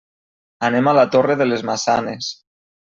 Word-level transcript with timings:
Anem 0.69 0.89
a 0.89 0.95
la 1.01 1.05
Torre 1.17 1.37
de 1.45 1.49
les 1.53 1.67
Maçanes. 1.71 2.35